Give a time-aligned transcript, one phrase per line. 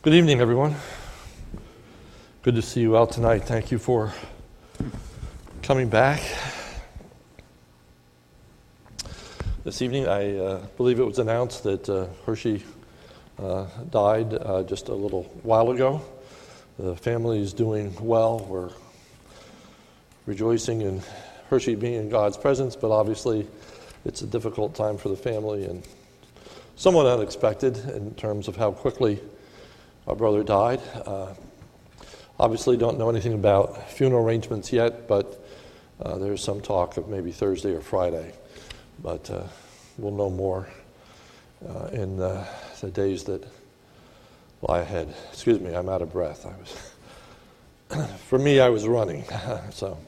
[0.00, 0.76] Good evening, everyone.
[2.42, 3.42] Good to see you out tonight.
[3.42, 4.12] Thank you for
[5.60, 6.22] coming back.
[9.64, 12.62] This evening, I uh, believe it was announced that uh, Hershey
[13.40, 16.00] uh, died uh, just a little while ago.
[16.78, 18.46] The family is doing well.
[18.48, 18.70] We're
[20.26, 21.02] rejoicing in
[21.50, 23.48] Hershey being in God's presence, but obviously,
[24.04, 25.84] it's a difficult time for the family and
[26.76, 29.20] somewhat unexpected in terms of how quickly
[30.08, 30.80] our brother died.
[31.04, 31.34] Uh,
[32.40, 35.44] obviously, don't know anything about funeral arrangements yet, but
[36.02, 38.32] uh, there's some talk of maybe Thursday or Friday.
[39.02, 39.44] But uh,
[39.98, 40.66] we'll know more
[41.68, 42.46] uh, in uh,
[42.80, 43.46] the days that
[44.62, 45.14] lie ahead.
[45.30, 46.46] Excuse me, I'm out of breath.
[46.46, 49.24] I was, for me, I was running,
[49.70, 49.98] so.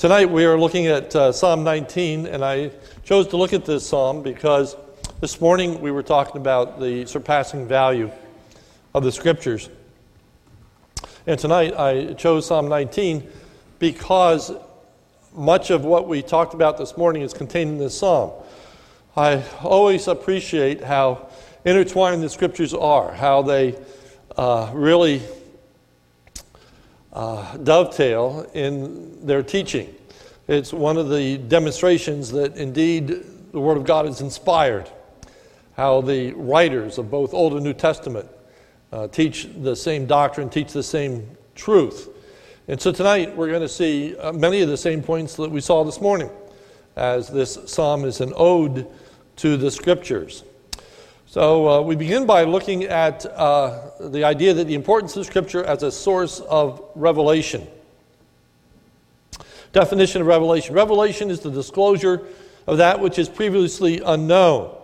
[0.00, 2.70] Tonight we are looking at uh, Psalm 19, and I
[3.04, 4.74] chose to look at this psalm because
[5.20, 8.10] this morning we were talking about the surpassing value
[8.94, 9.68] of the scriptures.
[11.26, 13.28] And tonight I chose Psalm 19
[13.78, 14.52] because
[15.34, 18.30] much of what we talked about this morning is contained in this psalm.
[19.18, 21.28] I always appreciate how
[21.66, 23.78] intertwined the scriptures are, how they
[24.34, 25.20] uh, really
[27.12, 29.94] uh, dovetail in their teaching.
[30.48, 34.90] It's one of the demonstrations that indeed the Word of God is inspired.
[35.76, 38.28] How the writers of both Old and New Testament
[38.92, 42.08] uh, teach the same doctrine, teach the same truth.
[42.68, 45.60] And so tonight we're going to see uh, many of the same points that we
[45.60, 46.30] saw this morning,
[46.96, 48.86] as this psalm is an ode
[49.36, 50.44] to the scriptures.
[51.30, 55.62] So uh, we begin by looking at uh, the idea that the importance of Scripture
[55.62, 57.68] as a source of revelation.
[59.72, 62.26] Definition of revelation revelation is the disclosure
[62.66, 64.76] of that which is previously unknown.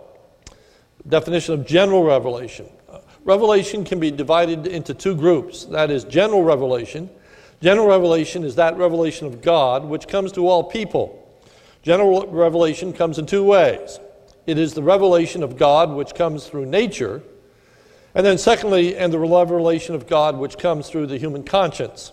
[1.09, 2.69] Definition of general revelation
[3.25, 7.09] revelation can be divided into two groups that is, general revelation.
[7.61, 11.27] General revelation is that revelation of God which comes to all people.
[11.83, 13.99] General revelation comes in two ways
[14.47, 17.21] it is the revelation of God which comes through nature.
[18.15, 22.11] And then, secondly, and the revelation of God which comes through the human conscience.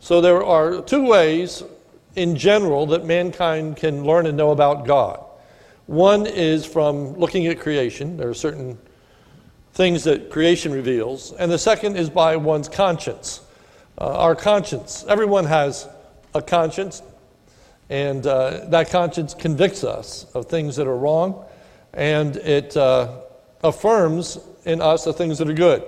[0.00, 1.62] So, there are two ways
[2.16, 5.24] in general that mankind can learn and know about God.
[5.86, 8.78] One is from looking at creation, there are certain
[9.74, 11.32] things that creation reveals.
[11.32, 13.40] And the second is by one's conscience.
[13.98, 15.88] Uh, our conscience, everyone has
[16.34, 17.02] a conscience,
[17.92, 21.44] and uh, that conscience convicts us of things that are wrong,
[21.92, 23.20] and it uh,
[23.62, 25.84] affirms in us the things that are good.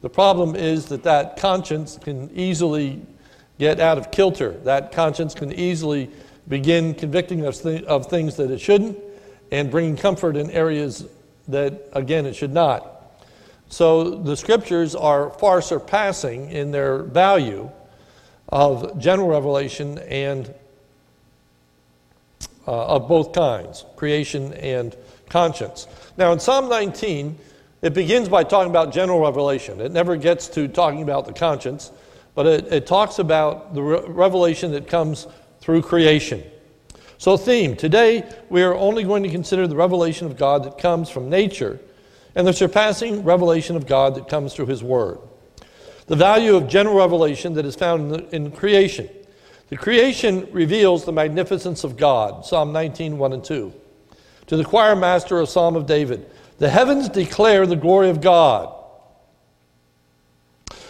[0.00, 3.00] The problem is that that conscience can easily
[3.60, 4.50] get out of kilter.
[4.64, 6.10] That conscience can easily
[6.48, 8.98] begin convicting us of things that it shouldn't
[9.52, 11.06] and bringing comfort in areas
[11.46, 13.14] that, again, it should not.
[13.68, 17.70] So the scriptures are far surpassing in their value
[18.48, 20.52] of general revelation and
[22.66, 24.96] uh, of both kinds, creation and
[25.28, 25.86] conscience.
[26.16, 27.38] Now, in Psalm 19,
[27.82, 29.80] it begins by talking about general revelation.
[29.80, 31.90] It never gets to talking about the conscience,
[32.34, 35.26] but it, it talks about the re- revelation that comes
[35.60, 36.44] through creation.
[37.18, 41.08] So, theme today we are only going to consider the revelation of God that comes
[41.08, 41.80] from nature
[42.34, 45.18] and the surpassing revelation of God that comes through His Word.
[46.06, 49.08] The value of general revelation that is found in, the, in creation.
[49.72, 53.72] The creation reveals the magnificence of God, Psalm 19, 1 and 2.
[54.48, 58.70] To the choir master of Psalm of David, the heavens declare the glory of God.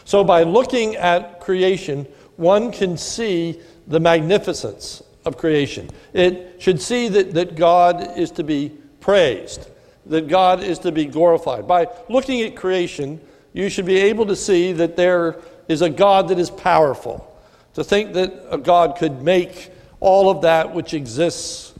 [0.04, 5.88] So, by looking at creation, one can see the magnificence of creation.
[6.12, 9.68] It should see that, that God is to be praised,
[10.06, 11.68] that God is to be glorified.
[11.68, 13.20] By looking at creation,
[13.52, 15.36] you should be able to see that there
[15.68, 17.28] is a God that is powerful
[17.74, 19.70] to think that God could make
[20.00, 21.72] all of that which exists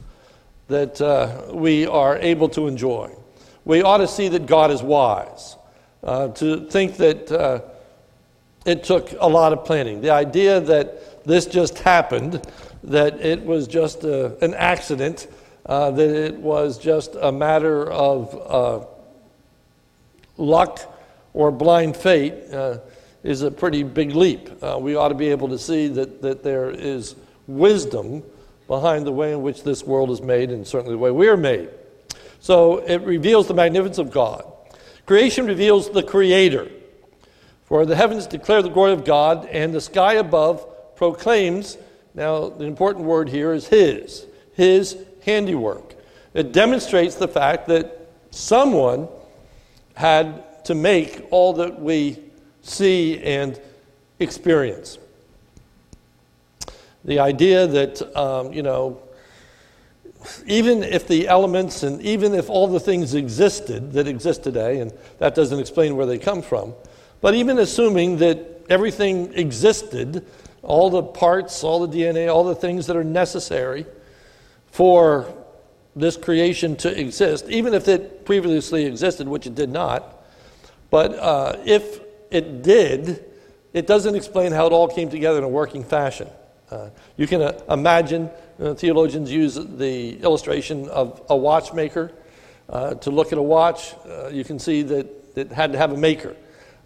[0.67, 3.11] that uh, we are able to enjoy.
[3.65, 5.55] We ought to see that God is wise.
[6.03, 7.61] Uh, to think that uh,
[8.65, 10.01] it took a lot of planning.
[10.01, 12.45] The idea that this just happened,
[12.83, 15.27] that it was just a, an accident,
[15.65, 18.85] uh, that it was just a matter of uh,
[20.37, 20.79] luck
[21.33, 22.79] or blind fate uh,
[23.23, 24.49] is a pretty big leap.
[24.61, 27.15] Uh, we ought to be able to see that, that there is
[27.47, 28.21] wisdom
[28.67, 31.37] behind the way in which this world is made and certainly the way we are
[31.37, 31.69] made.
[32.39, 34.45] So it reveals the magnificence of God.
[35.05, 36.69] Creation reveals the Creator.
[37.65, 41.77] For the heavens declare the glory of God, and the sky above proclaims.
[42.13, 45.95] Now, the important word here is His, His handiwork.
[46.33, 49.07] It demonstrates the fact that someone
[49.95, 52.22] had to make all that we
[52.63, 53.59] see and
[54.19, 54.97] experience.
[57.05, 58.99] The idea that, um, you know,
[60.47, 64.91] even if the elements and even if all the things existed that exist today, and
[65.19, 66.73] that doesn't explain where they come from,
[67.21, 70.25] but even assuming that everything existed,
[70.61, 73.85] all the parts, all the DNA, all the things that are necessary
[74.71, 75.31] for
[75.95, 80.23] this creation to exist, even if it previously existed, which it did not,
[80.89, 81.99] but uh, if
[82.33, 83.23] it did,
[83.73, 86.27] it doesn't explain how it all came together in a working fashion.
[86.71, 92.11] Uh, you can uh, imagine, uh, theologians use the illustration of a watchmaker.
[92.69, 95.91] Uh, to look at a watch, uh, you can see that it had to have
[95.91, 96.35] a maker.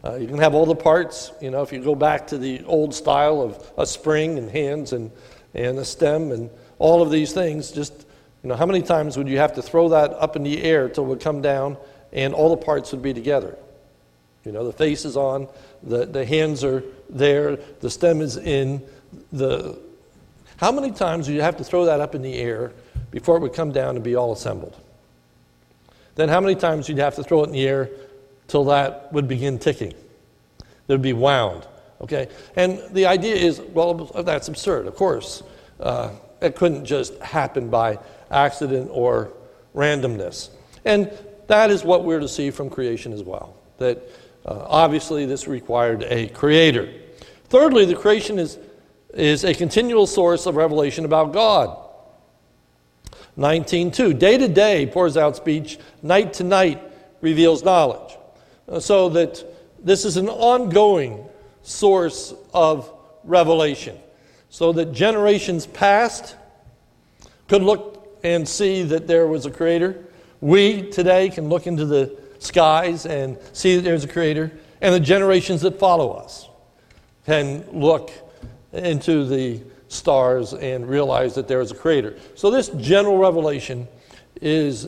[0.03, 1.31] Uh, you can have all the parts.
[1.41, 4.91] You know, if you go back to the old style of a spring and hands
[4.91, 5.11] and,
[5.53, 7.93] and a stem and all of these things, just,
[8.43, 10.89] you know, how many times would you have to throw that up in the air
[10.89, 11.77] till it would come down
[12.11, 13.57] and all the parts would be together?
[14.43, 15.47] You know, the face is on,
[15.83, 18.81] the, the hands are there, the stem is in.
[19.31, 19.77] The,
[20.57, 22.71] how many times would you have to throw that up in the air
[23.11, 24.75] before it would come down and be all assembled?
[26.15, 27.89] Then how many times you'd have to throw it in the air
[28.47, 29.91] till that would begin ticking?
[29.91, 29.97] It
[30.87, 31.67] would be wound.
[32.01, 32.27] Okay?
[32.55, 35.43] And the idea is, well, that's absurd, of course.
[35.79, 36.11] Uh,
[36.41, 37.99] it couldn't just happen by
[38.31, 39.31] accident or
[39.75, 40.49] randomness.
[40.85, 41.11] And
[41.47, 43.55] that is what we're to see from creation as well.
[43.77, 44.01] That
[44.47, 46.91] uh, obviously, this required a creator.
[47.49, 48.57] Thirdly, the creation is,
[49.13, 51.77] is a continual source of revelation about God.
[53.37, 56.81] 19.2 Day to day pours out speech, night to night
[57.21, 58.17] reveals knowledge.
[58.69, 59.43] Uh, so that
[59.83, 61.27] this is an ongoing
[61.61, 62.91] source of
[63.23, 63.97] revelation.
[64.49, 66.35] So that generations past
[67.47, 70.05] could look and see that there was a creator.
[70.41, 74.51] We today can look into the skies and see that there's a creator,
[74.81, 76.47] and the generations that follow us
[77.25, 78.11] can look
[78.73, 82.17] into the stars and realize that there is a creator.
[82.35, 83.87] So, this general revelation
[84.41, 84.87] is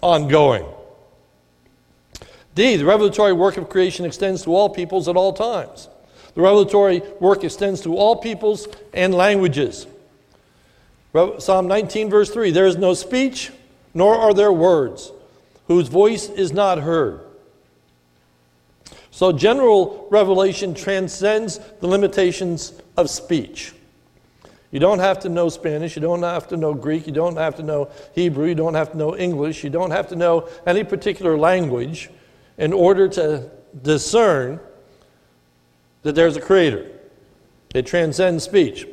[0.00, 0.66] ongoing.
[2.54, 5.88] D, the revelatory work of creation extends to all peoples at all times.
[6.34, 9.86] The revelatory work extends to all peoples and languages.
[11.38, 13.52] Psalm 19, verse 3 There is no speech,
[13.92, 15.12] nor are there words
[15.66, 17.20] whose voice is not heard.
[19.10, 23.72] So, general revelation transcends the limitations of speech.
[24.72, 27.54] You don't have to know Spanish, you don't have to know Greek, you don't have
[27.56, 30.82] to know Hebrew, you don't have to know English, you don't have to know any
[30.82, 32.10] particular language
[32.58, 33.48] in order to
[33.82, 34.58] discern
[36.02, 36.90] that there's a creator.
[37.72, 38.86] It transcends speech.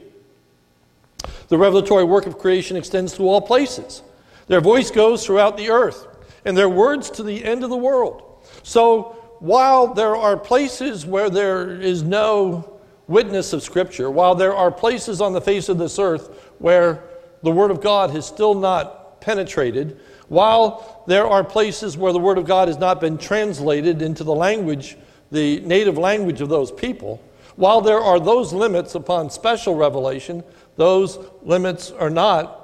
[1.48, 4.04] The revelatory work of creation extends to all places.
[4.46, 6.08] Their voice goes throughout the earth
[6.46, 8.46] and their words to the end of the world.
[8.64, 14.72] So while there are places where there is no witness of Scripture, while there are
[14.72, 17.04] places on the face of this earth where
[17.44, 22.38] the Word of God has still not penetrated, while there are places where the Word
[22.38, 24.98] of God has not been translated into the language,
[25.32, 27.22] the native language of those people,
[27.56, 30.44] while there are those limits upon special revelation,
[30.78, 32.58] those limits are not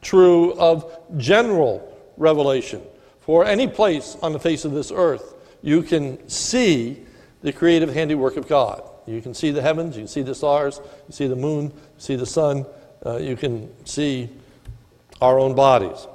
[0.00, 2.82] true of general revelation.
[3.20, 7.02] For any place on the face of this earth, you can see
[7.42, 8.82] the creative handiwork of God.
[9.06, 11.72] You can see the heavens, you can see the stars, you see the moon, you
[11.98, 12.66] see the sun,
[13.04, 14.28] uh, you can see
[15.20, 16.06] our own bodies.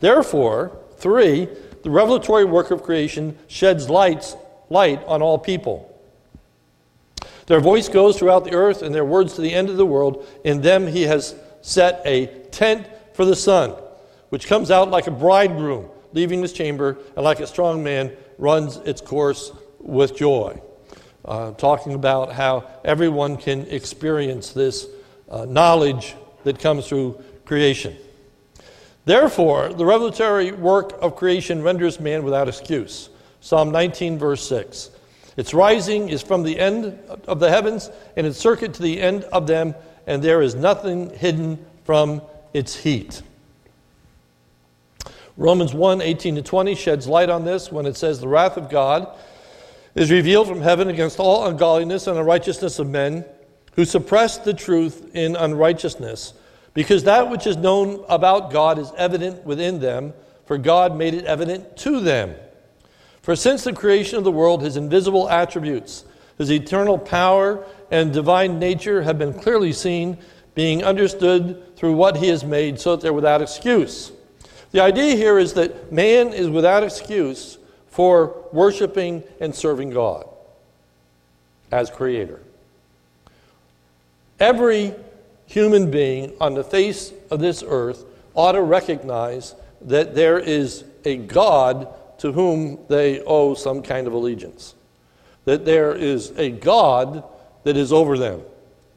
[0.00, 1.48] Therefore, three,
[1.82, 4.36] the revelatory work of creation sheds lights,
[4.70, 5.84] light on all people.
[7.46, 10.26] Their voice goes throughout the earth, and their words to the end of the world.
[10.44, 13.74] In them he has set a tent for the sun
[14.30, 18.76] which comes out like a bridegroom leaving his chamber, and like a strong man runs
[18.78, 20.60] its course with joy.
[21.24, 24.86] Uh, talking about how everyone can experience this
[25.28, 27.96] uh, knowledge that comes through creation.
[29.04, 33.10] Therefore, the revelatory work of creation renders man without excuse.
[33.40, 34.90] Psalm 19, verse 6.
[35.36, 39.24] Its rising is from the end of the heavens, and its circuit to the end
[39.24, 39.74] of them,
[40.06, 43.22] and there is nothing hidden from its heat.
[45.38, 48.68] Romans 1 18 to 20 sheds light on this when it says, The wrath of
[48.68, 49.16] God
[49.94, 53.24] is revealed from heaven against all ungodliness and unrighteousness of men
[53.74, 56.34] who suppress the truth in unrighteousness,
[56.74, 60.12] because that which is known about God is evident within them,
[60.44, 62.34] for God made it evident to them.
[63.22, 66.04] For since the creation of the world, his invisible attributes,
[66.36, 70.18] his eternal power and divine nature have been clearly seen,
[70.56, 74.10] being understood through what he has made, so that they're without excuse.
[74.72, 77.58] The idea here is that man is without excuse
[77.88, 80.28] for worshiping and serving God
[81.70, 82.40] as creator.
[84.38, 84.94] Every
[85.46, 91.16] human being on the face of this earth ought to recognize that there is a
[91.16, 94.74] God to whom they owe some kind of allegiance,
[95.44, 97.24] that there is a God
[97.64, 98.42] that is over them,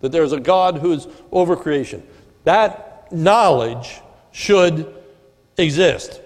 [0.02, 2.04] that there's a God who is over creation.
[2.44, 4.02] That knowledge
[4.32, 5.01] should
[5.58, 6.22] exist.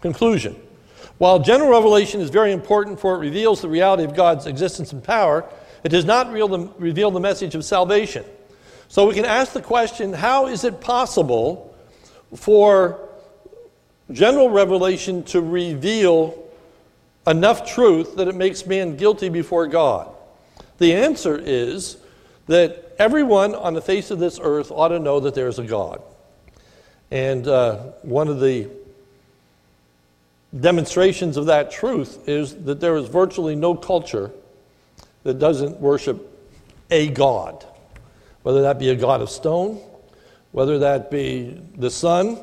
[0.00, 0.56] Conclusion.
[1.18, 5.02] While general revelation is very important for it reveals the reality of God's existence and
[5.02, 5.48] power,
[5.82, 8.24] it does not reveal the message of salvation.
[8.88, 11.74] So we can ask the question how is it possible
[12.34, 13.08] for
[14.12, 16.42] general revelation to reveal
[17.26, 20.14] enough truth that it makes man guilty before God?
[20.78, 21.96] The answer is
[22.46, 26.02] that everyone on the face of this earth ought to know that there's a God.
[27.10, 28.68] And uh, one of the
[30.58, 34.30] demonstrations of that truth is that there is virtually no culture
[35.22, 36.32] that doesn't worship
[36.90, 37.64] a God,
[38.42, 39.80] whether that be a God of stone,
[40.52, 42.38] whether that be the sun,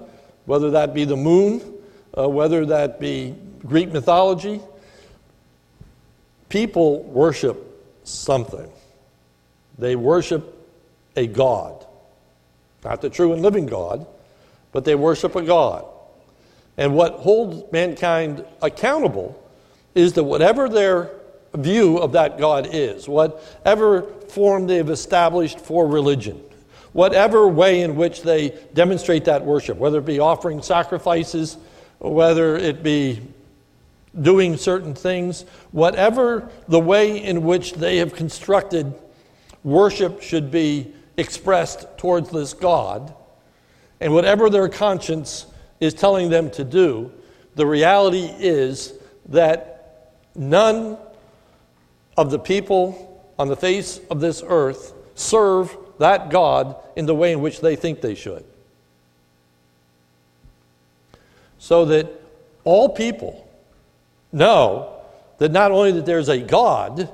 [0.46, 1.62] whether that be the moon,
[2.18, 3.34] uh, whether that be
[3.66, 4.62] Greek mythology.
[6.50, 7.58] People worship
[8.04, 8.70] something.
[9.78, 10.54] They worship
[11.16, 11.86] a God.
[12.84, 14.06] Not the true and living God,
[14.74, 15.86] but they worship a God.
[16.76, 19.40] And what holds mankind accountable
[19.96, 21.12] is that whatever their
[21.56, 26.42] view of that God is, whatever form they've established for religion,
[26.92, 31.58] whatever way in which they demonstrate that worship, whether it be offering sacrifices,
[32.00, 33.22] whether it be
[34.20, 38.94] doing certain things, whatever the way in which they have constructed
[39.64, 43.14] worship should be expressed towards this God,
[44.00, 45.46] and whatever their conscience
[45.80, 47.12] is telling them to do,
[47.56, 48.94] the reality is
[49.30, 50.98] that none
[52.18, 57.32] of the people on the face of this earth serve that God in the way
[57.32, 58.44] in which they think they should.
[61.60, 62.08] So that
[62.64, 63.48] all people
[64.32, 65.02] know
[65.38, 67.10] that not only that there's a God,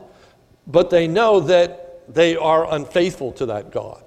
[0.66, 4.04] but they know that they are unfaithful to that God.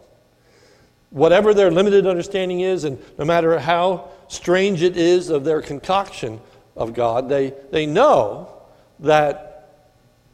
[1.13, 6.41] Whatever their limited understanding is, and no matter how strange it is of their concoction
[6.75, 8.53] of God, they, they know
[9.01, 9.71] that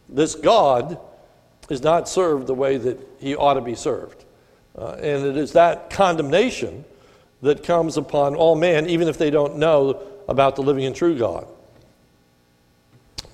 [0.08, 0.98] this God
[1.68, 4.24] is not served the way that he ought to be served.
[4.76, 6.84] Uh, and it is that condemnation
[7.42, 11.18] that comes upon all men, even if they don't know about the living and true
[11.18, 11.46] God.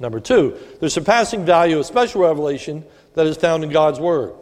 [0.01, 2.85] Number two, the surpassing value of special revelation
[3.15, 4.35] that is found in God's Word.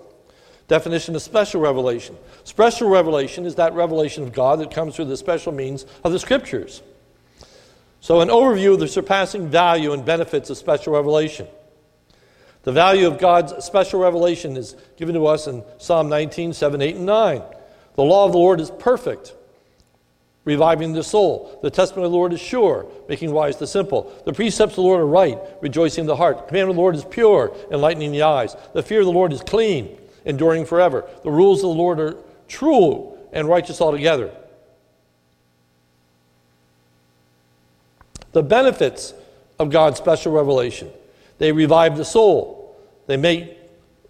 [0.68, 2.16] Definition of special revelation.
[2.44, 6.18] Special revelation is that revelation of God that comes through the special means of the
[6.18, 6.82] Scriptures.
[8.00, 11.46] So, an overview of the surpassing value and benefits of special revelation.
[12.64, 16.96] The value of God's special revelation is given to us in Psalm 19, 7, 8,
[16.96, 17.42] and 9.
[17.94, 19.34] The law of the Lord is perfect,
[20.44, 21.58] reviving the soul.
[21.62, 24.12] The testimony of the Lord is sure, making wise the simple.
[24.24, 26.38] The precepts of the Lord are right, rejoicing the heart.
[26.38, 28.56] The command of the Lord is pure, enlightening the eyes.
[28.72, 31.08] The fear of the Lord is clean, enduring forever.
[31.22, 32.16] The rules of the Lord are
[32.52, 34.30] true and righteous altogether.
[38.32, 39.14] The benefits
[39.58, 40.90] of God's special revelation
[41.38, 42.76] they revive the soul,
[43.08, 43.56] they make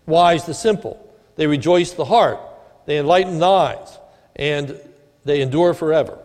[0.04, 0.98] wise the simple,
[1.36, 2.38] they rejoice the heart,
[2.84, 3.98] they enlighten the eyes,
[4.36, 4.78] and
[5.24, 6.18] they endure forever.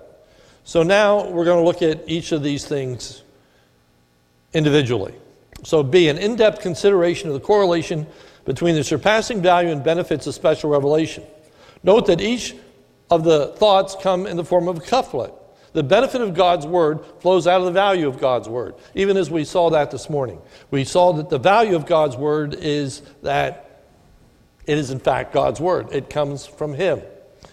[0.66, 3.24] So now we're going to look at each of these things
[4.54, 5.14] individually.
[5.64, 8.06] So, B, an in depth consideration of the correlation
[8.44, 11.24] between the surpassing value and benefits of special revelation.
[11.88, 12.54] Note that each
[13.10, 15.34] of the thoughts come in the form of a couplet.
[15.72, 19.32] The benefit of God's word flows out of the value of God's word, even as
[19.32, 20.42] we saw that this morning.
[20.70, 23.84] We saw that the value of God's word is that
[24.66, 25.94] it is, in fact, God's word.
[25.94, 27.02] It comes from Him,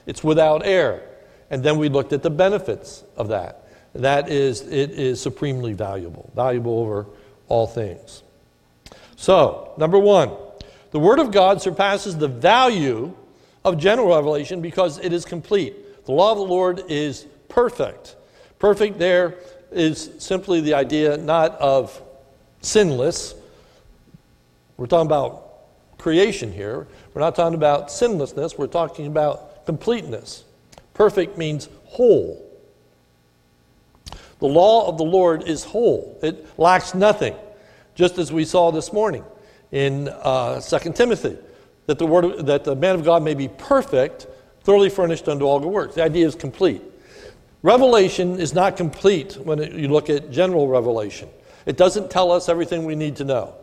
[0.05, 1.03] it's without error.
[1.49, 3.69] And then we looked at the benefits of that.
[3.95, 7.07] That is, it is supremely valuable, valuable over
[7.47, 8.25] all things.
[9.15, 10.33] So, number one,
[10.91, 13.15] the Word of God surpasses the value
[13.65, 16.05] of general revelation because it is complete.
[16.07, 18.17] The law of the Lord is perfect.
[18.59, 19.37] Perfect there
[19.71, 22.01] is simply the idea not of
[22.61, 23.35] sinless.
[24.77, 25.45] We're talking about
[25.99, 26.87] creation here.
[27.15, 30.45] We're not talking about sinlessness, we're talking about completeness.
[30.93, 32.41] Perfect means whole.
[34.41, 37.35] The law of the Lord is whole, it lacks nothing,
[37.95, 39.25] just as we saw this morning
[39.73, 41.39] in uh, 2 Timothy,
[41.87, 44.27] that the, word, that the man of God may be perfect,
[44.63, 45.95] thoroughly furnished unto all good works.
[45.95, 46.83] The idea is complete.
[47.63, 51.29] Revelation is not complete when it, you look at general revelation.
[51.67, 53.55] It doesn't tell us everything we need to know.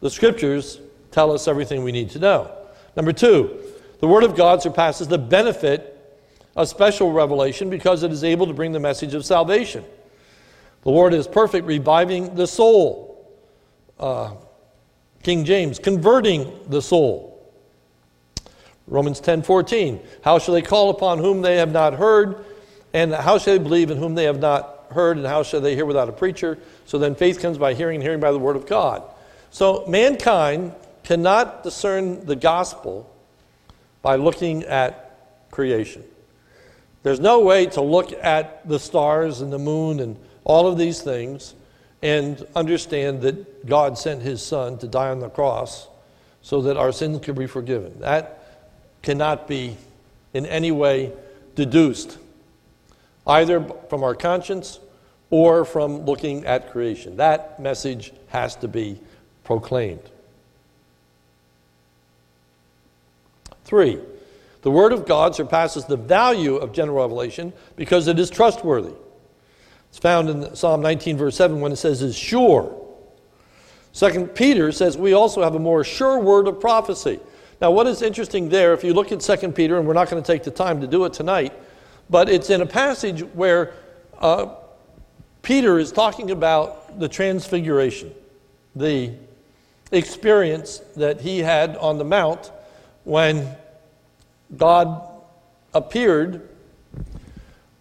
[0.00, 0.80] The scriptures
[1.10, 2.54] tell us everything we need to know.
[2.96, 3.58] Number two,
[4.00, 5.92] the Word of God surpasses the benefit
[6.54, 9.84] of special revelation because it is able to bring the message of salvation.
[10.82, 13.36] The Lord is perfect, reviving the soul.
[13.98, 14.34] Uh,
[15.22, 17.35] King James, converting the soul.
[18.86, 20.00] Romans 10 14.
[20.22, 22.44] How shall they call upon whom they have not heard?
[22.92, 25.16] And how shall they believe in whom they have not heard?
[25.16, 26.58] And how shall they hear without a preacher?
[26.86, 29.02] So then faith comes by hearing, and hearing by the word of God.
[29.50, 33.12] So mankind cannot discern the gospel
[34.02, 35.18] by looking at
[35.50, 36.04] creation.
[37.02, 41.02] There's no way to look at the stars and the moon and all of these
[41.02, 41.54] things
[42.02, 45.88] and understand that God sent his son to die on the cross
[46.42, 48.00] so that our sins could be forgiven.
[48.00, 48.45] That
[49.06, 49.76] cannot be
[50.34, 51.12] in any way
[51.54, 52.18] deduced,
[53.24, 54.80] either from our conscience
[55.30, 57.16] or from looking at creation.
[57.16, 59.00] That message has to be
[59.44, 60.02] proclaimed.
[63.64, 64.00] Three,
[64.62, 68.94] the Word of God surpasses the value of general revelation because it is trustworthy.
[69.88, 72.76] It's found in Psalm 19, verse 7, when it says, is sure.
[73.92, 77.20] Second Peter says, we also have a more sure word of prophecy.
[77.60, 80.22] Now, what is interesting there, if you look at 2 Peter, and we're not going
[80.22, 81.54] to take the time to do it tonight,
[82.10, 83.72] but it's in a passage where
[84.18, 84.54] uh,
[85.42, 88.12] Peter is talking about the transfiguration,
[88.74, 89.12] the
[89.90, 92.50] experience that he had on the Mount
[93.04, 93.56] when
[94.56, 95.02] God
[95.72, 96.48] appeared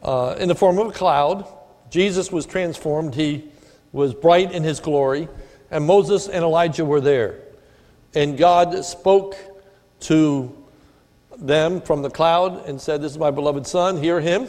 [0.01, 1.45] uh, in the form of a cloud.
[1.89, 3.43] Jesus was transformed, he
[3.91, 5.27] was bright in his glory,
[5.69, 7.39] and Moses and Elijah were there.
[8.13, 9.35] And God spoke
[10.05, 10.55] to
[11.37, 14.47] them from the cloud and said, This is my beloved Son, hear him.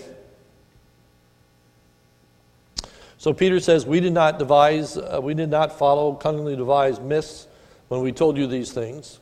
[3.18, 7.46] So Peter says, We did not devise, uh, we did not follow cunningly devised myths
[7.88, 9.20] when we told you these things.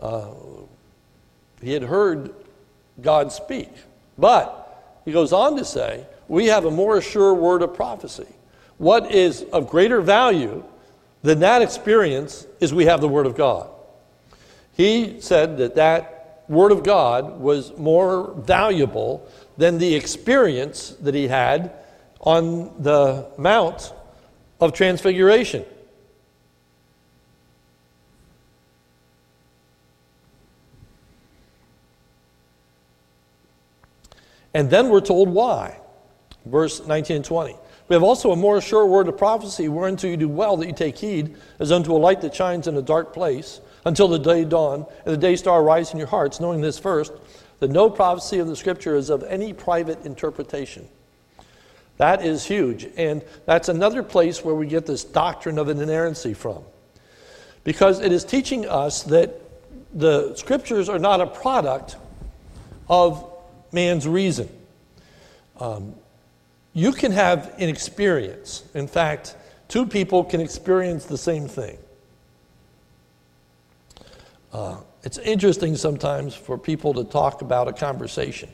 [0.00, 0.28] Uh,
[1.62, 2.34] he had heard
[3.00, 3.70] God speak.
[4.18, 8.26] But he goes on to say, We have a more sure word of prophecy.
[8.78, 10.64] What is of greater value
[11.22, 13.70] than that experience is we have the Word of God.
[14.76, 21.28] He said that that Word of God was more valuable than the experience that he
[21.28, 21.72] had
[22.20, 23.92] on the Mount
[24.60, 25.64] of Transfiguration.
[34.52, 35.80] And then we're told why.
[36.44, 37.56] Verse 19 and 20.
[37.88, 40.72] We have also a more sure word of prophecy, whereunto you do well that you
[40.72, 44.44] take heed, as unto a light that shines in a dark place, until the day
[44.44, 47.12] dawn and the day star rise in your hearts, knowing this first,
[47.60, 50.86] that no prophecy of the Scripture is of any private interpretation.
[51.96, 52.88] That is huge.
[52.96, 56.62] And that's another place where we get this doctrine of an inerrancy from.
[57.62, 59.40] Because it is teaching us that
[59.94, 61.96] the Scriptures are not a product
[62.90, 63.24] of
[63.72, 64.48] man's reason.
[65.60, 65.94] Um,
[66.74, 68.64] you can have an experience.
[68.74, 69.36] In fact,
[69.68, 71.78] two people can experience the same thing.
[74.56, 78.48] Uh, it's interesting sometimes for people to talk about a conversation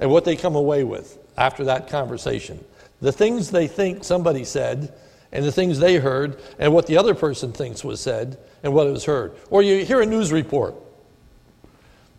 [0.00, 2.58] and what they come away with after that conversation.
[3.00, 4.92] The things they think somebody said,
[5.30, 8.88] and the things they heard, and what the other person thinks was said, and what
[8.88, 9.36] it was heard.
[9.48, 10.74] Or you hear a news report,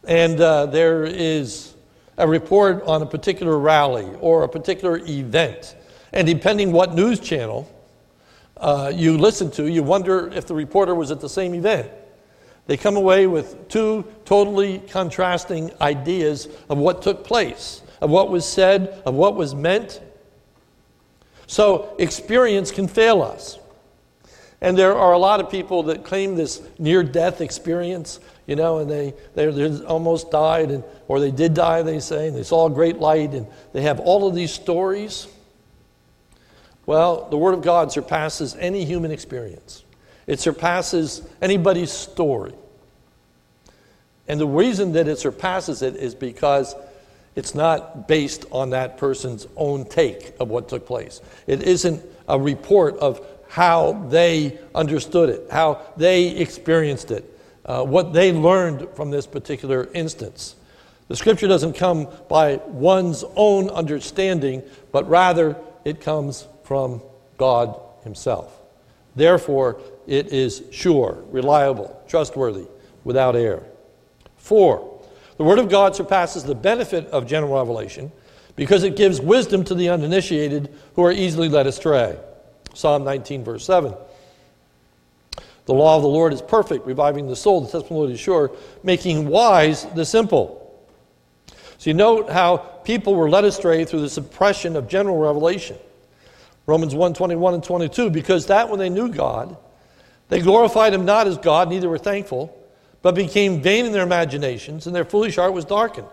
[0.08, 1.73] and uh, there is
[2.17, 5.76] a report on a particular rally or a particular event.
[6.13, 7.69] And depending what news channel
[8.56, 11.91] uh, you listen to, you wonder if the reporter was at the same event.
[12.67, 18.45] They come away with two totally contrasting ideas of what took place, of what was
[18.45, 20.01] said, of what was meant.
[21.47, 23.58] So, experience can fail us.
[24.60, 28.80] And there are a lot of people that claim this near death experience, you know,
[28.80, 32.65] and they, they, almost died, and, or they did die, they say, and they saw
[32.65, 35.27] a great light, and they have all of these stories.
[36.86, 39.84] Well, the Word of God surpasses any human experience.
[40.27, 42.53] It surpasses anybody's story.
[44.27, 46.75] And the reason that it surpasses it is because
[47.35, 51.21] it's not based on that person's own take of what took place.
[51.47, 58.11] It isn't a report of how they understood it, how they experienced it, uh, what
[58.11, 60.55] they learned from this particular instance.
[61.07, 64.61] The scripture doesn't come by one's own understanding,
[64.91, 67.01] but rather it comes from
[67.37, 68.51] God Himself.
[69.15, 72.65] Therefore, it is sure, reliable, trustworthy,
[73.03, 73.63] without error.
[74.37, 75.01] Four,
[75.37, 78.11] the Word of God surpasses the benefit of general revelation
[78.55, 82.17] because it gives wisdom to the uninitiated who are easily led astray.
[82.73, 83.93] Psalm 19, verse 7.
[85.65, 87.61] The law of the Lord is perfect, reviving the soul.
[87.61, 88.51] The testimony is sure,
[88.83, 90.63] making wise the simple.
[91.77, 95.77] So you note how people were led astray through the suppression of general revelation.
[96.65, 99.57] Romans 1 21 and 22, because that when they knew God,
[100.29, 102.53] they glorified him not as God, neither were thankful,
[103.01, 106.07] but became vain in their imaginations, and their foolish heart was darkened.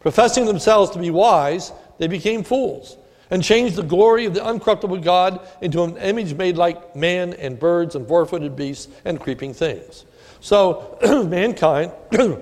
[0.00, 2.96] Professing themselves to be wise, they became fools,
[3.30, 7.58] and changed the glory of the uncorruptible God into an image made like man and
[7.58, 10.04] birds and four footed beasts and creeping things.
[10.40, 11.92] So mankind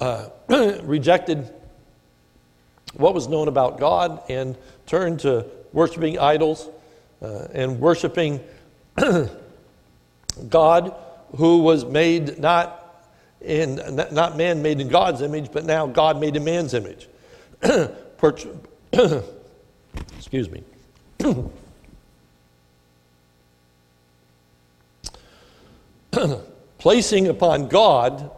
[0.00, 0.28] uh,
[0.82, 1.52] rejected
[2.94, 6.68] what was known about God and turned to worshiping idols
[7.22, 8.40] uh, and worshiping
[10.48, 10.94] God
[11.36, 12.74] who was made not
[13.40, 13.76] in
[14.12, 17.08] not man made in God's image, but now God made in man's image.
[20.16, 20.62] Excuse me.
[26.78, 28.30] Placing upon God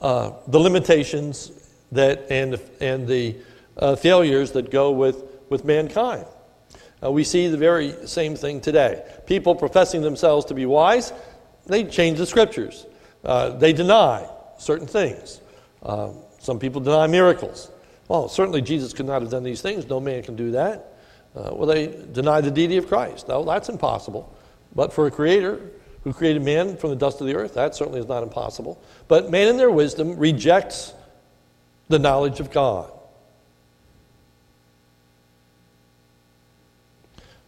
[0.00, 1.52] uh, the limitations
[1.92, 3.36] that and and the
[3.76, 6.24] uh, failures that go with with mankind.
[7.02, 9.02] Uh, we see the very same thing today.
[9.26, 11.12] People professing themselves to be wise,
[11.68, 12.86] they change the scriptures.
[13.24, 14.28] Uh, they deny
[14.58, 15.40] certain things.
[15.82, 17.70] Uh, some people deny miracles.
[18.08, 19.86] Well, certainly Jesus could not have done these things.
[19.86, 20.94] No man can do that.
[21.36, 23.28] Uh, well, they deny the deity of Christ.
[23.28, 24.34] No, that's impossible.
[24.74, 25.60] But for a creator
[26.04, 28.80] who created man from the dust of the earth, that certainly is not impossible.
[29.08, 30.94] But man, in their wisdom, rejects
[31.88, 32.90] the knowledge of God.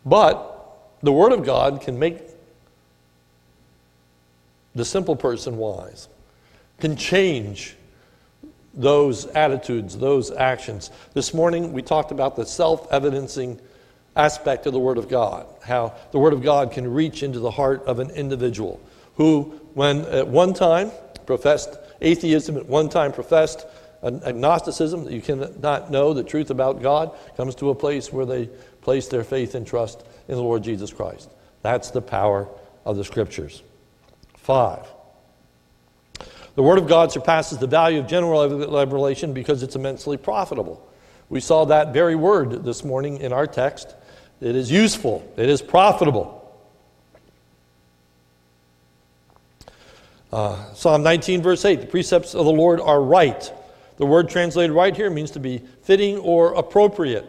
[0.04, 0.46] But
[1.02, 2.29] the Word of God can make
[4.80, 6.08] the simple person wise,
[6.78, 7.76] can change
[8.72, 10.90] those attitudes, those actions.
[11.12, 13.60] This morning we talked about the self evidencing
[14.16, 17.50] aspect of the Word of God, how the Word of God can reach into the
[17.50, 18.80] heart of an individual
[19.16, 20.90] who, when at one time
[21.26, 23.66] professed atheism, at one time professed
[24.02, 28.46] agnosticism, that you cannot know the truth about God, comes to a place where they
[28.80, 31.28] place their faith and trust in the Lord Jesus Christ.
[31.60, 32.48] That's the power
[32.86, 33.62] of the Scriptures.
[34.50, 34.84] Five.
[36.56, 40.84] The Word of God surpasses the value of general revelation because it's immensely profitable.
[41.28, 43.94] We saw that very word this morning in our text.
[44.40, 46.52] It is useful, it is profitable.
[50.32, 53.52] Uh, Psalm 19, verse 8 the precepts of the Lord are right.
[53.98, 57.24] The word translated right here means to be fitting or appropriate.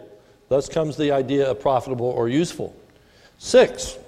[0.50, 2.76] Thus comes the idea of profitable or useful.
[3.38, 4.00] Six,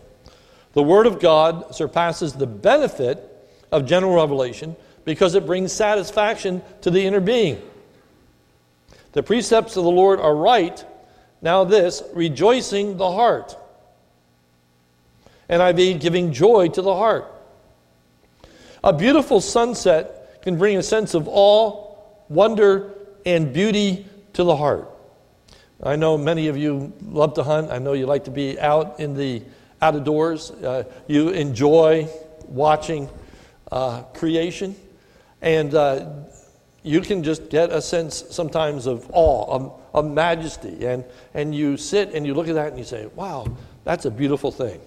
[0.73, 3.29] the Word of God surpasses the benefit
[3.71, 7.61] of general revelation because it brings satisfaction to the inner being.
[9.13, 10.83] The precepts of the Lord are right.
[11.41, 13.55] Now, this, rejoicing the heart.
[15.49, 17.31] NIV, giving joy to the heart.
[18.83, 21.95] A beautiful sunset can bring a sense of awe,
[22.29, 22.93] wonder,
[23.25, 24.89] and beauty to the heart.
[25.81, 27.71] I know many of you love to hunt.
[27.71, 29.43] I know you like to be out in the
[29.83, 30.49] out of doors.
[30.49, 32.07] Uh, you enjoy
[32.47, 33.09] watching
[33.69, 34.75] uh, creation,
[35.41, 36.09] and uh,
[36.83, 41.75] you can just get a sense sometimes of awe, of, of majesty, and and you
[41.75, 43.45] sit and you look at that and you say, "Wow,
[43.83, 44.79] that's a beautiful thing."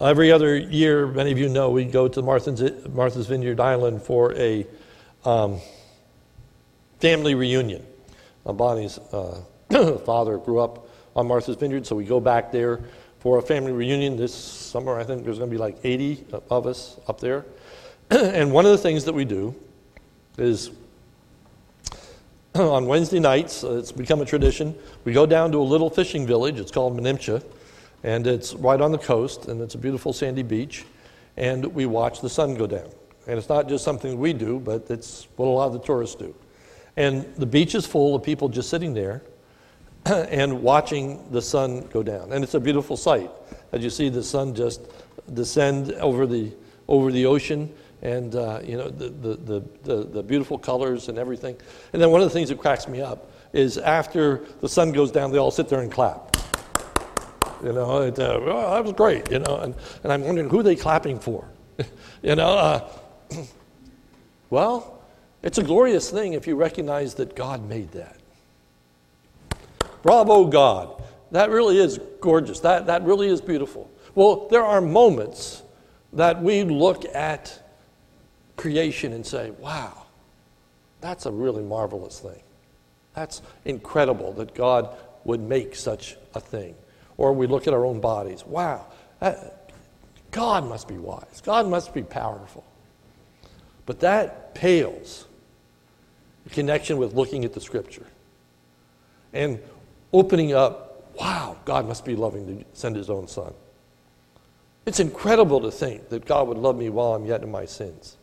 [0.00, 4.34] Every other year, many of you know, we go to Martha's, Martha's Vineyard Island for
[4.34, 4.66] a
[5.24, 5.60] um,
[6.98, 7.86] family reunion.
[8.44, 9.40] Bonnie's uh,
[10.04, 10.81] father grew up
[11.14, 12.80] on Martha's Vineyard, so we go back there
[13.18, 14.98] for a family reunion this summer.
[14.98, 17.44] I think there's going to be like 80 of us up there.
[18.10, 19.54] and one of the things that we do
[20.38, 20.70] is
[22.54, 26.26] on Wednesday nights, uh, it's become a tradition, we go down to a little fishing
[26.26, 26.58] village.
[26.58, 27.44] It's called Menemsha,
[28.02, 30.84] and it's right on the coast, and it's a beautiful sandy beach,
[31.36, 32.90] and we watch the sun go down.
[33.26, 36.16] And it's not just something we do, but it's what a lot of the tourists
[36.16, 36.34] do.
[36.96, 39.22] And the beach is full of people just sitting there
[40.06, 42.32] and watching the sun go down.
[42.32, 43.30] And it's a beautiful sight
[43.72, 44.80] as you see the sun just
[45.32, 46.52] descend over the,
[46.88, 51.56] over the ocean and uh, you know the, the, the, the, beautiful colors and everything.
[51.92, 55.12] And then one of the things that cracks me up is after the sun goes
[55.12, 56.36] down, they all sit there and clap.
[57.62, 59.30] You know, it, uh, oh, that was great.
[59.30, 61.48] You know, and, and I'm wondering who they clapping for.
[62.22, 62.88] you know, uh,
[64.50, 65.00] well,
[65.42, 68.16] it's a glorious thing if you recognize that God made that.
[70.02, 71.02] Bravo, God.
[71.30, 72.60] that really is gorgeous.
[72.60, 73.90] That, that really is beautiful.
[74.14, 75.62] Well, there are moments
[76.12, 77.58] that we look at
[78.56, 80.06] creation and say, wow,
[81.00, 82.42] that's a really marvelous thing.
[83.14, 86.74] That's incredible that God would make such a thing.
[87.16, 88.44] Or we look at our own bodies.
[88.44, 88.86] Wow,
[89.20, 89.70] that,
[90.30, 91.42] God must be wise.
[91.44, 92.64] God must be powerful.
[93.86, 95.26] But that pales
[96.44, 98.06] in connection with looking at the scripture
[99.32, 99.60] and
[100.12, 103.52] opening up, wow, God must be loving to send his own son.
[104.84, 108.16] It's incredible to think that God would love me while I'm yet in my sins.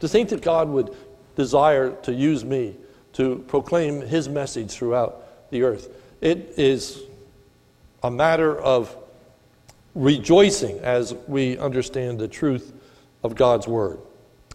[0.00, 0.94] To think that God would
[1.36, 2.76] desire to use me
[3.14, 5.88] to proclaim his message throughout the earth.
[6.20, 7.02] It is
[8.02, 8.96] a matter of
[9.94, 12.72] rejoicing as we understand the truth
[13.22, 13.98] of God's word.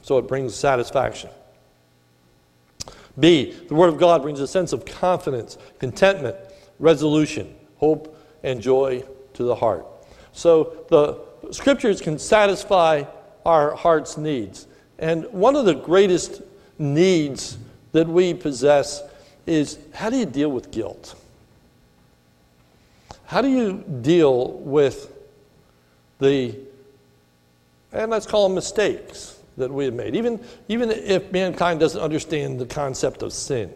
[0.02, 1.30] So it brings satisfaction.
[3.20, 6.36] B, the Word of God brings a sense of confidence, contentment,
[6.82, 9.04] resolution, hope, and joy
[9.36, 9.86] to the heart.
[10.34, 11.20] So the
[11.54, 13.04] Scriptures can satisfy
[13.46, 14.68] our heart's needs.
[15.00, 16.42] And one of the greatest
[16.78, 17.58] needs
[17.94, 19.02] that we possess
[19.46, 21.16] is how do you deal with guilt?
[23.26, 25.12] How do you deal with
[26.20, 26.56] the,
[27.92, 32.60] and let's call them mistakes, that we have made, even, even if mankind doesn't understand
[32.60, 33.72] the concept of sin.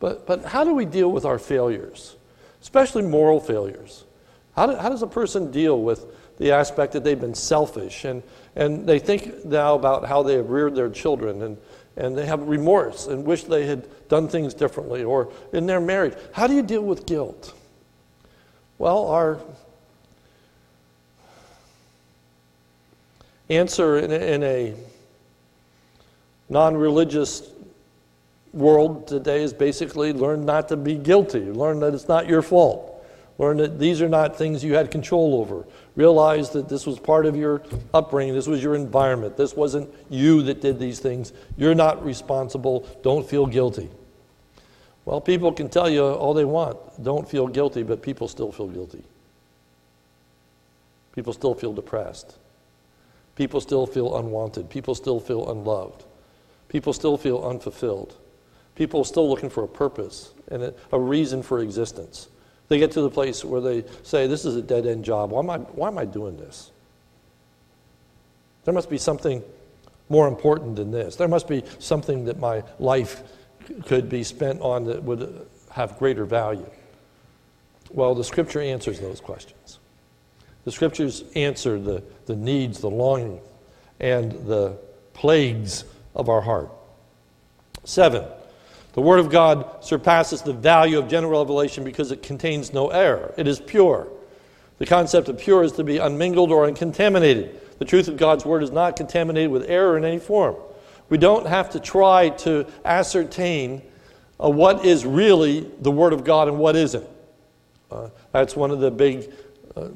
[0.00, 2.16] But, but how do we deal with our failures,
[2.62, 4.04] especially moral failures?
[4.54, 6.06] How, do, how does a person deal with
[6.38, 8.22] the aspect that they've been selfish and,
[8.54, 11.56] and they think now about how they have reared their children and,
[11.96, 16.14] and they have remorse and wish they had done things differently or in their marriage?
[16.32, 17.54] How do you deal with guilt?
[18.78, 19.40] Well, our
[23.50, 24.74] answer in a, in a
[26.48, 27.42] non religious
[28.58, 32.94] world today is basically learn not to be guilty, learn that it's not your fault.
[33.38, 35.64] Learn that these are not things you had control over.
[35.94, 37.62] Realize that this was part of your
[37.94, 39.36] upbringing, this was your environment.
[39.36, 41.32] This wasn't you that did these things.
[41.56, 42.88] You're not responsible.
[43.02, 43.88] Don't feel guilty.
[45.04, 46.76] Well, people can tell you all they want.
[47.02, 49.04] Don't feel guilty, but people still feel guilty.
[51.14, 52.36] People still feel depressed.
[53.36, 54.68] People still feel unwanted.
[54.68, 56.04] People still feel unloved.
[56.68, 58.16] People still feel unfulfilled.
[58.78, 62.28] People are still looking for a purpose and a, reason for existence.
[62.68, 65.32] They get to the place where they say, This is a dead end job.
[65.32, 66.70] Why am, I, why am I doing this?
[68.64, 69.42] There must be something
[70.08, 71.16] more important than this.
[71.16, 73.24] There must be something that my life
[73.86, 76.70] could be spent on that would have greater value.
[77.90, 79.80] Well, the scripture answers those questions.
[80.64, 83.40] The scriptures answer the, the needs, the longing,
[83.98, 84.78] and the
[85.14, 85.82] plagues
[86.14, 86.70] of our heart.
[87.82, 88.22] Seven,
[88.92, 93.34] the Word of God surpasses the value of general revelation because it contains no error.
[93.36, 94.08] It is pure.
[94.78, 97.60] The concept of pure is to be unmingled or uncontaminated.
[97.78, 100.56] The truth of God's Word is not contaminated with error in any form.
[101.08, 103.82] We don't have to try to ascertain
[104.42, 107.06] uh, what is really the Word of God and what isn't.
[107.90, 109.32] Uh, that's one of the big
[109.76, 109.88] uh,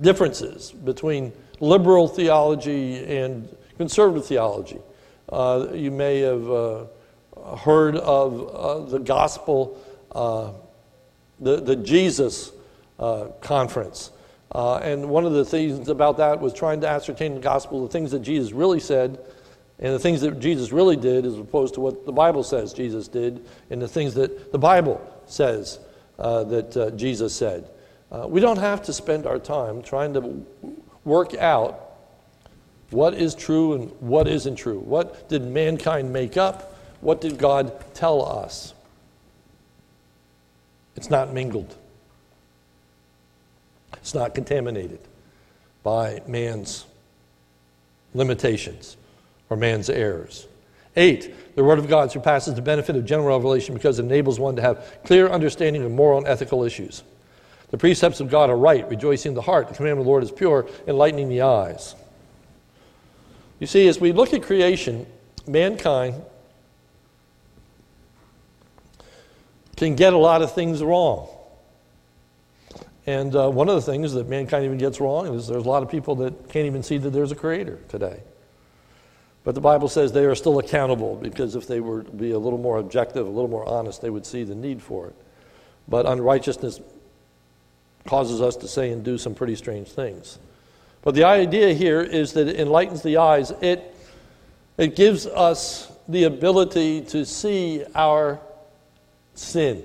[0.00, 4.78] differences between liberal theology and conservative theology.
[5.28, 6.84] Uh, you may have uh,
[7.54, 9.78] heard of uh, the gospel,
[10.12, 10.50] uh,
[11.38, 12.50] the, the Jesus
[12.98, 14.10] uh, conference.
[14.52, 17.92] Uh, and one of the things about that was trying to ascertain the gospel, the
[17.92, 19.18] things that Jesus really said,
[19.78, 23.08] and the things that Jesus really did, as opposed to what the Bible says Jesus
[23.08, 25.78] did, and the things that the Bible says
[26.16, 27.68] that Jesus said.
[28.10, 30.46] Uh, we don't have to spend our time trying to
[31.04, 31.82] work out
[32.90, 34.78] what is true and what isn't true.
[34.78, 36.75] What did mankind make up?
[37.06, 38.74] What did God tell us?
[40.96, 41.72] It's not mingled,
[43.92, 44.98] it's not contaminated
[45.84, 46.84] by man's
[48.12, 48.96] limitations
[49.48, 50.48] or man's errors.
[50.96, 54.56] Eight, the Word of God surpasses the benefit of general revelation because it enables one
[54.56, 57.04] to have clear understanding of moral and ethical issues.
[57.70, 59.68] The precepts of God are right, rejoicing the heart.
[59.68, 61.94] The commandment of the Lord is pure, enlightening the eyes.
[63.60, 65.06] You see, as we look at creation,
[65.46, 66.20] mankind
[69.76, 71.28] can get a lot of things wrong.
[73.06, 75.82] And uh, one of the things that mankind even gets wrong is there's a lot
[75.82, 78.20] of people that can't even see that there's a creator today.
[79.44, 82.38] But the Bible says they are still accountable because if they were to be a
[82.38, 85.14] little more objective, a little more honest, they would see the need for it.
[85.86, 86.80] But unrighteousness
[88.06, 90.40] causes us to say and do some pretty strange things.
[91.02, 93.52] But the idea here is that it enlightens the eyes.
[93.60, 93.94] It,
[94.78, 98.40] it gives us the ability to see our
[99.36, 99.82] sin,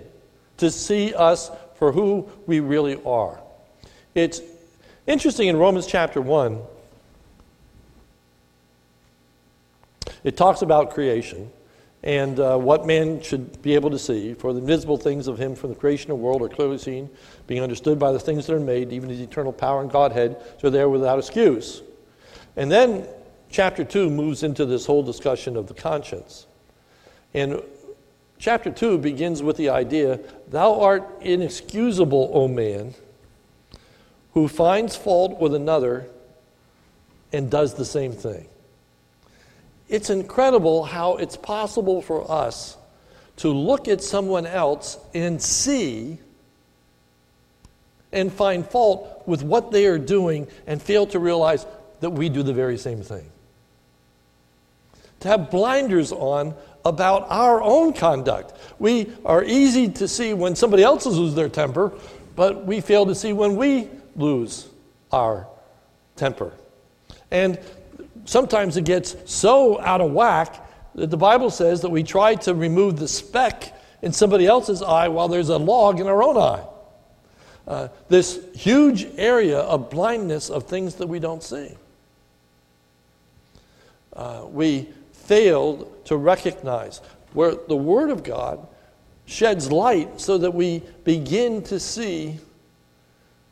[0.57, 3.39] to see us for who we really are.
[4.15, 4.41] It's
[5.07, 6.59] interesting in Romans chapter 1,
[10.23, 11.51] it talks about creation
[12.03, 14.33] and uh, what man should be able to see.
[14.33, 17.09] For the invisible things of him from the creation of the world are clearly seen,
[17.45, 20.69] being understood by the things that are made, even his eternal power and Godhead, so
[20.69, 21.83] they're without excuse.
[22.55, 23.07] And then
[23.49, 26.47] chapter 2 moves into this whole discussion of the conscience.
[27.33, 27.61] And
[28.41, 32.93] chapter 2 begins with the idea Thou art inexcusable, O man,
[34.33, 36.07] who finds fault with another
[37.31, 38.47] and does the same thing.
[39.87, 42.77] It's incredible how it's possible for us
[43.37, 46.17] to look at someone else and see
[48.11, 51.65] and find fault with what they are doing and fail to realize
[52.01, 53.29] that we do the very same thing.
[55.21, 56.53] To have blinders on
[56.83, 58.53] about our own conduct.
[58.79, 61.93] We are easy to see when somebody else loses their temper,
[62.35, 64.67] but we fail to see when we lose
[65.11, 65.47] our
[66.15, 66.53] temper.
[67.29, 67.59] And
[68.25, 72.53] sometimes it gets so out of whack that the Bible says that we try to
[72.53, 76.63] remove the speck in somebody else's eye while there's a log in our own eye.
[77.67, 81.75] Uh, this huge area of blindness of things that we don't see.
[84.13, 84.89] Uh, we
[85.31, 86.99] failed to recognize
[87.31, 88.67] where the Word of God
[89.25, 92.37] sheds light so that we begin to see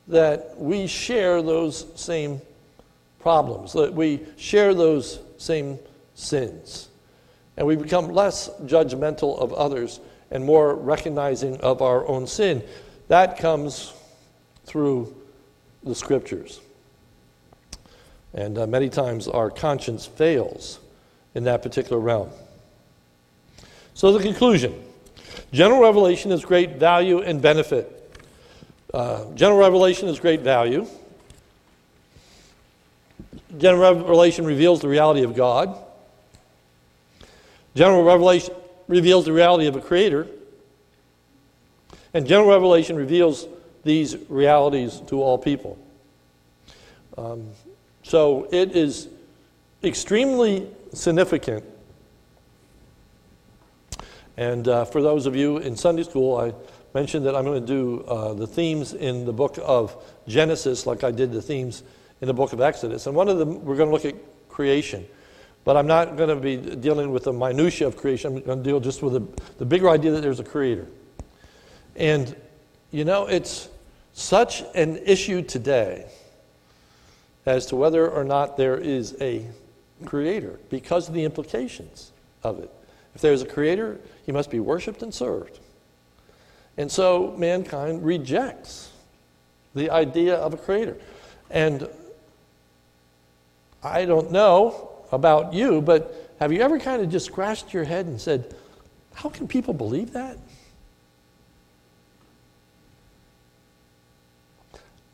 [0.09, 2.41] that we share those same
[3.21, 5.79] problems, that we share those same
[6.15, 6.89] sins.
[7.55, 12.61] And we become less judgmental of others and more recognizing of our own sin.
[13.07, 13.93] That comes
[14.65, 15.15] through
[15.85, 16.59] the scriptures.
[18.33, 20.81] And uh, many times our conscience fails
[21.39, 22.29] in that particular realm.
[23.93, 24.77] So, the conclusion
[25.53, 27.95] general revelation is great value and benefit.
[28.93, 30.85] Uh, general revelation is great value.
[33.57, 35.77] General revelation reveals the reality of God.
[37.73, 38.53] General revelation
[38.89, 40.27] reveals the reality of a creator.
[42.13, 43.47] And general revelation reveals
[43.85, 45.79] these realities to all people.
[47.17, 47.47] Um,
[48.03, 49.07] so it is
[49.81, 51.63] extremely significant.
[54.37, 56.53] And uh, for those of you in Sunday school, I
[56.93, 59.95] mentioned that I'm going to do uh, the themes in the book of
[60.27, 61.83] Genesis, like I did the themes
[62.21, 63.05] in the book of Exodus.
[63.07, 64.15] And one of them, we're going to look at
[64.49, 65.05] creation.
[65.65, 68.37] But I'm not going to be dealing with the minutiae of creation.
[68.37, 70.87] I'm going to deal just with the, the bigger idea that there's a creator.
[71.95, 72.35] And,
[72.91, 73.67] you know, it's
[74.13, 76.09] such an issue today
[77.45, 79.45] as to whether or not there is a
[80.05, 82.11] creator because of the implications
[82.43, 82.71] of it.
[83.15, 85.59] If there's a creator, he must be worshiped and served.
[86.77, 88.91] And so mankind rejects
[89.75, 90.97] the idea of a creator.
[91.49, 91.87] And
[93.83, 98.05] I don't know about you, but have you ever kind of just scratched your head
[98.05, 98.55] and said,
[99.13, 100.37] How can people believe that?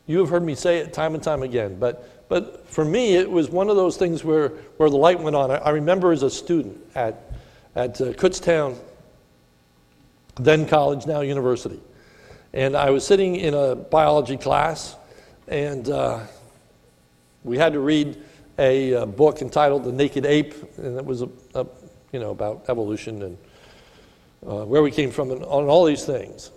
[0.06, 3.30] You have heard me say it time and time again, but, but for me, it
[3.30, 5.50] was one of those things where, where the light went on.
[5.50, 7.32] I, I remember as a student at,
[7.74, 8.76] at uh, Kutztown,
[10.36, 11.80] then college, now university.
[12.52, 14.96] And I was sitting in a biology class,
[15.48, 16.20] and uh,
[17.44, 18.22] we had to read
[18.58, 21.66] a, a, uh, book entitled The Naked Ape, and it was a, a
[22.12, 23.38] you know about evolution and
[24.46, 26.50] uh, where we came from and on all these things.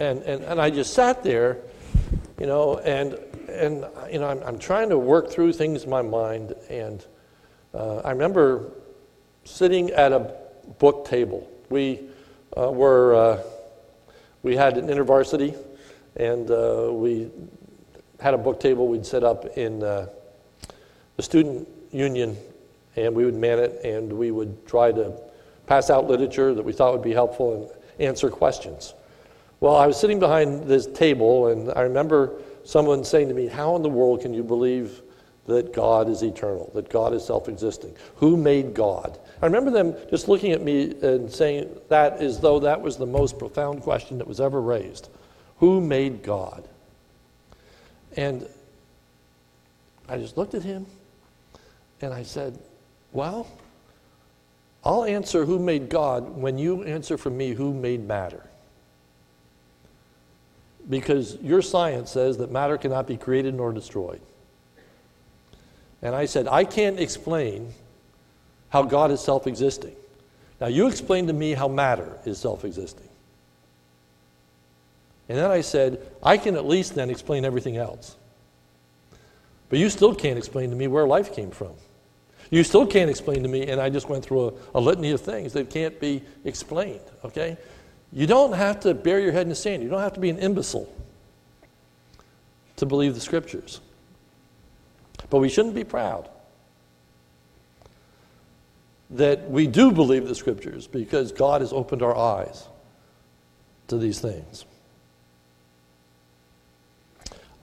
[0.00, 1.58] And, and, and I just sat there,
[2.40, 3.16] you know, and,
[3.48, 6.54] and you know, I'm, I'm trying to work through things in my mind.
[6.68, 7.04] And
[7.72, 8.70] uh, I remember
[9.44, 10.34] sitting at a
[10.78, 11.50] book table.
[11.70, 12.00] We
[12.56, 13.42] uh, were, uh,
[14.42, 15.56] we had an intervarsity,
[16.16, 17.30] and uh, we
[18.20, 20.08] had a book table we'd set up in the
[21.20, 22.36] student union,
[22.96, 25.12] and we would man it, and we would try to
[25.66, 28.94] pass out literature that we thought would be helpful and answer questions.
[29.60, 32.32] Well, I was sitting behind this table, and I remember
[32.64, 35.02] someone saying to me, How in the world can you believe
[35.46, 37.94] that God is eternal, that God is self existing?
[38.16, 39.18] Who made God?
[39.42, 43.06] I remember them just looking at me and saying that as though that was the
[43.06, 45.08] most profound question that was ever raised.
[45.58, 46.66] Who made God?
[48.16, 48.48] And
[50.08, 50.86] I just looked at him
[52.00, 52.58] and I said,
[53.12, 53.46] Well,
[54.84, 58.44] I'll answer who made God when you answer for me who made matter.
[60.88, 64.20] Because your science says that matter cannot be created nor destroyed.
[66.02, 67.72] And I said, I can't explain
[68.68, 69.96] how God is self existing.
[70.60, 73.08] Now, you explain to me how matter is self existing.
[75.28, 78.16] And then I said, I can at least then explain everything else.
[79.70, 81.72] But you still can't explain to me where life came from.
[82.50, 85.20] You still can't explain to me, and I just went through a, a litany of
[85.22, 87.56] things that can't be explained, okay?
[88.14, 89.82] You don't have to bury your head in the sand.
[89.82, 90.88] You don't have to be an imbecile
[92.76, 93.80] to believe the scriptures.
[95.30, 96.28] But we shouldn't be proud
[99.10, 102.68] that we do believe the scriptures because God has opened our eyes
[103.88, 104.64] to these things.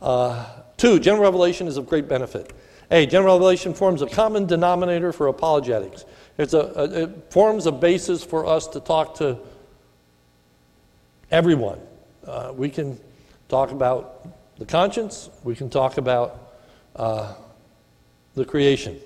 [0.01, 0.45] Uh,
[0.75, 2.53] two, general revelation is of great benefit.
[2.89, 6.03] A, general revelation forms a common denominator for apologetics.
[6.37, 9.37] It's a, a, it forms a basis for us to talk to
[11.31, 11.79] everyone.
[12.27, 12.99] Uh, we can
[13.47, 14.27] talk about
[14.59, 16.53] the conscience, we can talk about
[16.95, 17.33] uh,
[18.35, 18.99] the creation.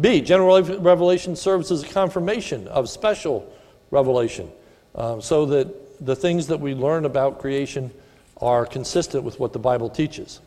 [0.00, 3.50] B, general revelation serves as a confirmation of special
[3.90, 4.50] revelation
[4.94, 7.90] um, so that the things that we learn about creation
[8.38, 10.40] are consistent with what the Bible teaches.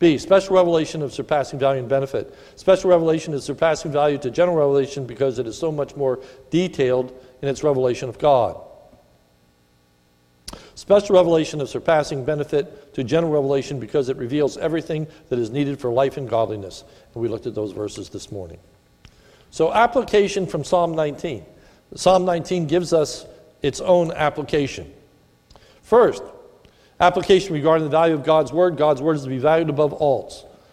[0.00, 2.34] B, special revelation of surpassing value and benefit.
[2.56, 6.18] Special revelation is surpassing value to general revelation because it is so much more
[6.50, 8.60] detailed in its revelation of God.
[10.74, 15.78] Special revelation of surpassing benefit to general revelation because it reveals everything that is needed
[15.78, 16.84] for life and godliness.
[17.12, 18.58] And we looked at those verses this morning.
[19.50, 21.44] So, application from Psalm 19.
[21.94, 23.26] Psalm 19 gives us
[23.60, 24.90] its own application.
[25.82, 26.22] First,
[27.02, 28.76] Application regarding the value of God's word.
[28.76, 30.30] God's word is to be valued above all,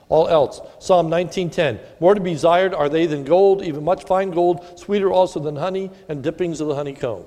[0.10, 0.60] all else.
[0.80, 1.80] Psalm 19:10.
[2.00, 5.56] More to be desired are they than gold, even much fine gold, sweeter also than
[5.56, 7.24] honey and dippings of the honeycomb.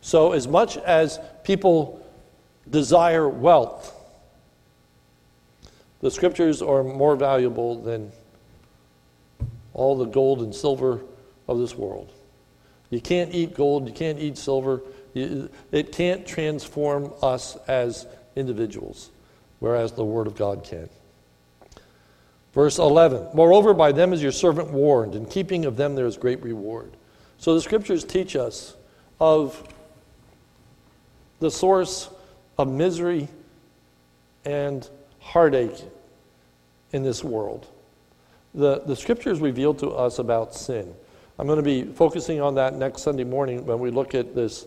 [0.00, 2.00] So as much as people
[2.68, 3.92] desire wealth,
[6.00, 8.12] the scriptures are more valuable than
[9.74, 11.02] all the gold and silver
[11.48, 12.10] of this world.
[12.90, 14.82] You can't eat gold, you can't eat silver.
[15.14, 18.06] It can't transform us as
[18.36, 19.10] individuals,
[19.60, 20.88] whereas the Word of God can.
[22.56, 26.16] Verse 11 Moreover, by them is your servant warned, in keeping of them there is
[26.16, 26.90] great reward.
[27.38, 28.74] So the scriptures teach us
[29.20, 29.62] of
[31.38, 32.08] the source
[32.56, 33.28] of misery
[34.46, 34.88] and
[35.20, 35.84] heartache
[36.92, 37.66] in this world.
[38.54, 40.94] The, the scriptures reveal to us about sin.
[41.38, 44.66] I'm going to be focusing on that next Sunday morning when we look at this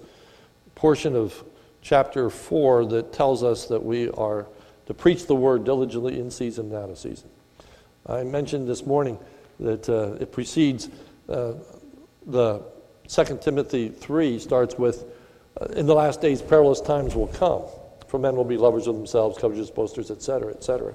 [0.76, 1.44] portion of
[1.82, 4.46] chapter 4 that tells us that we are
[4.86, 7.32] to preach the word diligently in season and out of season.
[8.10, 9.20] I mentioned this morning
[9.60, 10.90] that uh, it precedes
[11.28, 11.54] uh,
[12.26, 12.64] the
[13.08, 15.06] 2 Timothy 3 starts with,
[15.60, 17.64] uh, In the last days, perilous times will come,
[18.08, 20.94] for men will be lovers of themselves, covetous, boasters, etc., etc.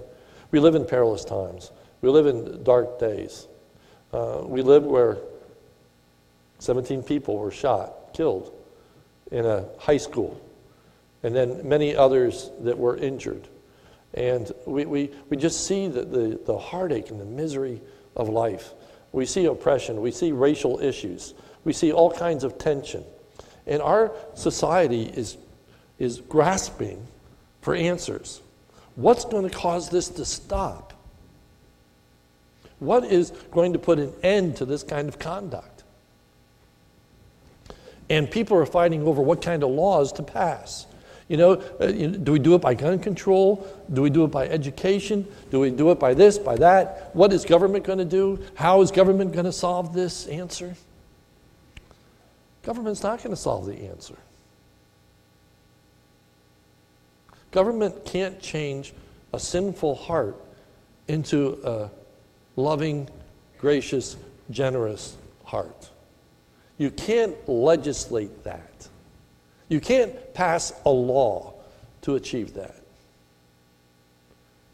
[0.50, 1.70] We live in perilous times.
[2.00, 3.46] We live in dark days.
[4.12, 5.18] Uh, we live where
[6.58, 8.52] 17 people were shot, killed
[9.30, 10.40] in a high school
[11.24, 13.48] and then many others that were injured.
[14.14, 17.80] And we, we, we just see the, the, the heartache and the misery
[18.16, 18.72] of life.
[19.12, 21.34] We see oppression, we see racial issues,
[21.64, 23.04] we see all kinds of tension.
[23.66, 25.36] And our society is,
[25.98, 27.06] is grasping
[27.60, 28.40] for answers.
[28.94, 30.92] What's going to cause this to stop?
[32.78, 35.82] What is going to put an end to this kind of conduct?
[38.10, 40.86] And people are fighting over what kind of laws to pass.
[41.28, 43.66] You know, uh, do we do it by gun control?
[43.92, 45.26] Do we do it by education?
[45.50, 47.14] Do we do it by this, by that?
[47.14, 48.44] What is government going to do?
[48.54, 50.76] How is government going to solve this answer?
[52.62, 54.16] Government's not going to solve the answer.
[57.50, 58.92] Government can't change
[59.32, 60.36] a sinful heart
[61.08, 61.90] into a
[62.56, 63.08] loving,
[63.58, 64.16] gracious,
[64.50, 65.90] generous heart.
[66.78, 68.88] You can't legislate that.
[69.68, 71.54] You can't pass a law
[72.02, 72.76] to achieve that.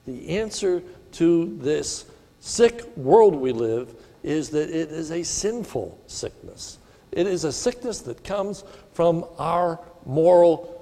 [0.06, 0.82] The answer
[1.12, 2.04] to this
[2.40, 6.78] sick world we live is that it is a sinful sickness.
[7.12, 10.76] It is a sickness that comes from our moral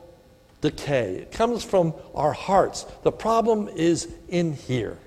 [0.61, 2.85] decay, it comes from our hearts.
[3.03, 4.99] The problem is in here.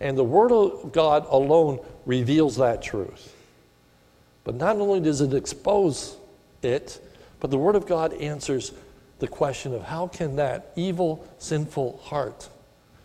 [0.00, 3.34] And the Word of God alone reveals that truth.
[4.44, 6.16] But not only does it expose
[6.62, 7.00] it,
[7.40, 8.72] but the Word of God answers
[9.18, 12.48] the question of how can that evil, sinful heart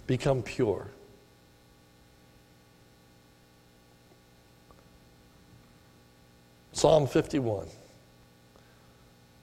[0.07, 0.87] become pure?
[6.73, 7.67] Psalm 51.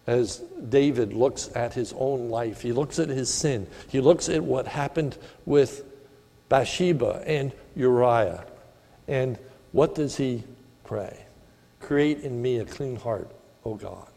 [0.07, 4.43] As David looks at his own life, he looks at his sin, he looks at
[4.43, 5.17] what happened
[5.47, 5.85] with
[6.49, 8.45] Bathsheba and Uriah.
[9.09, 9.39] And
[9.73, 10.45] what does he
[10.85, 11.25] pray?
[11.81, 13.31] Create in me a clean heart,
[13.65, 14.12] O God.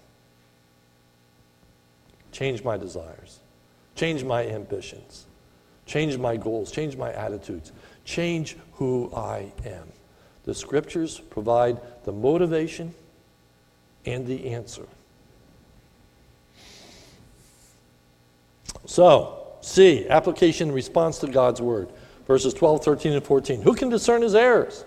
[2.35, 3.39] Change my desires,
[3.95, 5.25] change my ambitions,
[5.85, 7.71] change my goals, change my attitudes,
[8.03, 9.87] change who I am.
[10.43, 12.93] The scriptures provide the motivation
[14.05, 14.85] and the answer.
[18.85, 21.87] So, C, application response to God's word.
[22.27, 23.61] Verses 12, 13, and 14.
[23.61, 24.83] Who can discern his errors?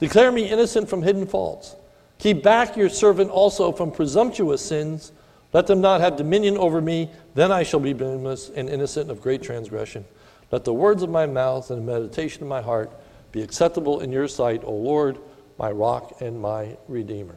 [0.00, 1.76] Declare me innocent from hidden faults.
[2.18, 5.12] Keep back your servant also from presumptuous sins.
[5.54, 7.10] Let them not have dominion over me.
[7.34, 10.04] Then I shall be blameless and innocent of great transgression.
[10.50, 12.90] Let the words of my mouth and the meditation of my heart
[13.30, 15.16] be acceptable in your sight, O Lord,
[15.56, 17.36] my rock and my redeemer.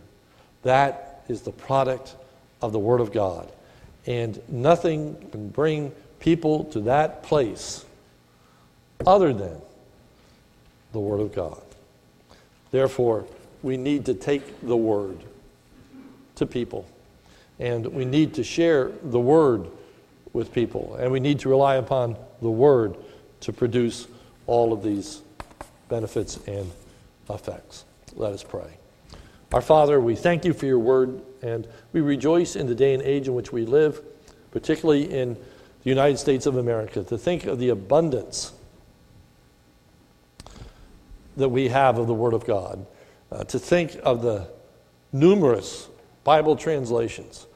[0.64, 2.16] That is the product
[2.62, 3.52] of the Word of God.
[4.08, 7.86] And nothing can bring people to that place
[9.06, 9.62] other than
[10.92, 11.62] the Word of God.
[12.72, 13.26] Therefore,
[13.62, 15.20] we need to take the Word
[16.36, 16.88] to people.
[17.60, 19.68] And we need to share the Word
[20.34, 20.96] with people.
[21.00, 22.96] And we need to rely upon the Word
[23.42, 24.08] to produce
[24.46, 25.22] all of these
[25.90, 26.72] benefits and
[27.30, 27.86] effects.
[28.16, 28.78] Let us pray.
[29.54, 33.02] Our Father, we thank you for your Word, and we rejoice in the day and
[33.04, 34.02] age in which we live,
[34.52, 38.54] particularly in the United States of America, to think of the abundance
[41.38, 42.86] that we have of the Word of God,
[43.32, 44.48] uh, to think of the
[45.14, 45.88] numerous
[46.28, 47.48] Bible translations,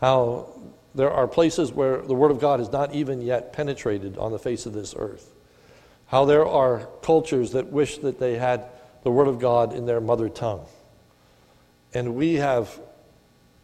[0.00, 0.48] how
[0.96, 4.38] there are places where the Word of God has not even yet penetrated on the
[4.40, 5.30] face of this earth,
[6.08, 8.64] how there are cultures that wish that they had
[9.04, 10.66] the Word of God in their mother tongue.
[11.94, 12.68] And we have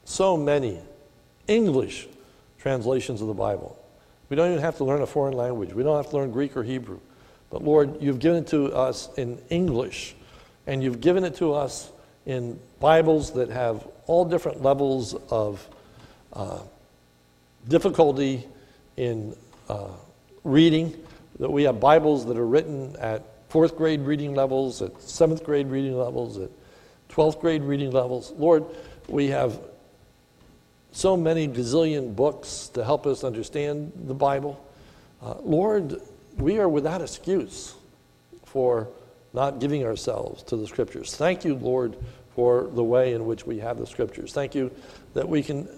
[0.04, 0.78] so many
[1.48, 2.06] English
[2.60, 3.76] translations of the Bible.
[4.28, 5.72] We don't even have to learn a foreign language.
[5.72, 7.00] We don't have to learn Greek or Hebrew.
[7.50, 10.14] But Lord, you've given it to us in English,
[10.68, 11.90] and you've given it to us
[12.26, 15.66] in Bibles that have all different levels of
[16.34, 16.58] uh,
[17.66, 18.46] difficulty
[18.98, 19.34] in
[19.70, 19.88] uh,
[20.44, 20.94] reading.
[21.38, 25.68] That we have Bibles that are written at fourth grade reading levels, at seventh grade
[25.68, 26.50] reading levels, at
[27.08, 28.32] 12th grade reading levels.
[28.32, 28.66] Lord,
[29.08, 29.58] we have
[30.90, 34.62] so many gazillion books to help us understand the Bible.
[35.22, 36.02] Uh, Lord,
[36.36, 37.74] we are without excuse
[38.44, 38.88] for
[39.32, 41.16] not giving ourselves to the scriptures.
[41.16, 41.96] Thank you, Lord,
[42.34, 44.32] for the way in which we have the scriptures.
[44.32, 44.70] Thank you
[45.14, 45.68] that we can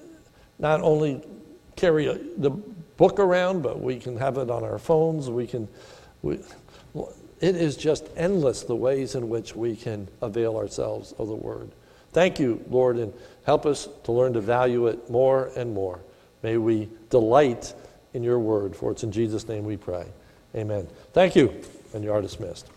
[0.59, 1.23] not only
[1.77, 5.29] carry a, the book around, but we can have it on our phones.
[5.29, 5.69] We can,
[6.23, 6.39] we,
[7.41, 11.71] it is just endless the ways in which we can avail ourselves of the word.
[12.13, 13.13] Thank you, Lord, and
[13.45, 16.01] help us to learn to value it more and more.
[16.43, 17.75] May we delight
[18.13, 20.07] in your word, for it's in Jesus' name we pray.
[20.55, 20.87] Amen.
[21.13, 21.53] Thank you,
[21.93, 22.71] and you are dismissed.